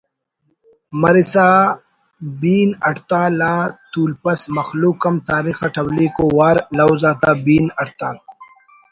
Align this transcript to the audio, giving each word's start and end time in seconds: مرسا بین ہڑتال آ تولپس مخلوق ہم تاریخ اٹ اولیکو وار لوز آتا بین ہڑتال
مرسا 1.01 1.49
بین 2.39 2.69
ہڑتال 2.85 3.39
آ 3.51 3.53
تولپس 3.91 4.39
مخلوق 4.57 4.97
ہم 5.07 5.15
تاریخ 5.29 5.57
اٹ 5.65 5.75
اولیکو 5.83 6.25
وار 6.37 6.57
لوز 6.77 7.01
آتا 7.11 7.29
بین 7.45 7.65
ہڑتال 7.79 8.15